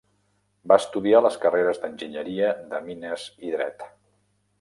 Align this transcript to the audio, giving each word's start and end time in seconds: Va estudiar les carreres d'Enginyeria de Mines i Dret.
Va 0.71 0.77
estudiar 0.83 1.19
les 1.25 1.37
carreres 1.43 1.81
d'Enginyeria 1.83 2.49
de 2.73 2.81
Mines 2.87 3.27
i 3.51 3.55
Dret. 3.57 3.85